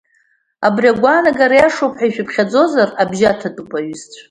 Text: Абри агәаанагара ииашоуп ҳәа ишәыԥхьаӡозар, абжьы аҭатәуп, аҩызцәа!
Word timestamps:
Абри 0.67 0.87
агәаанагара 0.91 1.55
ииашоуп 1.57 1.93
ҳәа 1.99 2.05
ишәыԥхьаӡозар, 2.07 2.89
абжьы 3.01 3.27
аҭатәуп, 3.31 3.71
аҩызцәа! 3.77 4.19